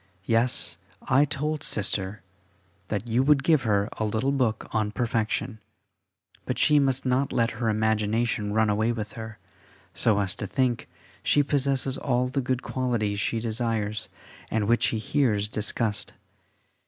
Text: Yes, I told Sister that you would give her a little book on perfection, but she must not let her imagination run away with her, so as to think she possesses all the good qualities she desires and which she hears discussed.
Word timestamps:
Yes, 0.25 0.77
I 1.03 1.25
told 1.25 1.61
Sister 1.61 2.23
that 2.87 3.07
you 3.07 3.21
would 3.21 3.43
give 3.43 3.61
her 3.61 3.87
a 3.99 4.03
little 4.03 4.31
book 4.31 4.67
on 4.73 4.89
perfection, 4.91 5.59
but 6.43 6.57
she 6.57 6.79
must 6.79 7.05
not 7.05 7.31
let 7.31 7.51
her 7.51 7.69
imagination 7.69 8.51
run 8.51 8.67
away 8.67 8.91
with 8.91 9.13
her, 9.13 9.37
so 9.93 10.17
as 10.19 10.33
to 10.37 10.47
think 10.47 10.89
she 11.21 11.43
possesses 11.43 11.99
all 11.99 12.27
the 12.29 12.41
good 12.41 12.63
qualities 12.63 13.19
she 13.19 13.39
desires 13.39 14.09
and 14.49 14.67
which 14.67 14.81
she 14.81 14.97
hears 14.97 15.47
discussed. 15.47 16.13